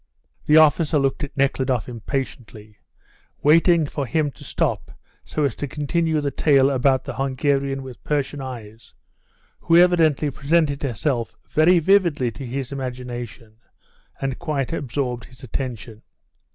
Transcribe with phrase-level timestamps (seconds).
[0.47, 2.79] The officer looked at Nekhludoff impatiently,
[3.43, 4.89] waiting for him to stop
[5.23, 8.95] so as to continue the tale about the Hungarian with Persian eyes,
[9.59, 13.57] who evidently presented herself very vividly to his imagination
[14.19, 16.01] and quite absorbed his attention.